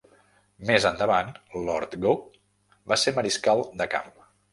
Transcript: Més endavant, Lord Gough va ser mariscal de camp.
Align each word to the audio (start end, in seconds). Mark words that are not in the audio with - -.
Més 0.69 0.85
endavant, 0.89 1.27
Lord 1.67 1.93
Gough 2.05 2.23
va 2.93 2.99
ser 3.03 3.13
mariscal 3.19 3.63
de 3.83 3.89
camp. 3.93 4.11